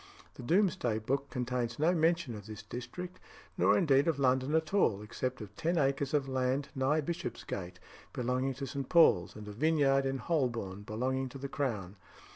The 0.33 0.41
Doomsday 0.41 0.97
Book 0.97 1.29
contains 1.29 1.77
no 1.77 1.93
mention 1.93 2.33
of 2.33 2.47
this 2.47 2.63
district, 2.63 3.19
nor 3.55 3.77
indeed 3.77 4.07
of 4.07 4.17
London 4.17 4.55
at 4.55 4.73
all, 4.73 5.03
except 5.03 5.41
of 5.41 5.55
ten 5.55 5.77
acres 5.77 6.11
of 6.15 6.27
land 6.27 6.69
nigh 6.73 7.01
Bishopsgate, 7.01 7.79
belonging 8.11 8.55
to 8.55 8.65
St. 8.65 8.89
Paul's, 8.89 9.35
and 9.35 9.47
a 9.47 9.51
vineyard 9.53 10.07
in 10.07 10.17
Holborn, 10.17 10.81
belonging 10.81 11.29
to 11.29 11.37
the 11.37 11.47
Crown. 11.47 11.97